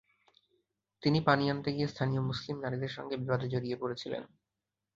[1.03, 4.23] তিনি পানি আনতে গিয়ে স্থানীয় মুসলিম নারীদের সঙ্গে বিবাদে জড়িয়ে পড়েছিলেন।